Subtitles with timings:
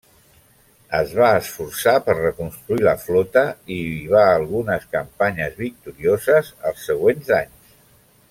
[0.99, 3.43] Es va esforçar per reconstruir la flota
[3.77, 3.79] i
[4.15, 7.71] va algunes campanyes victorioses els següents anys.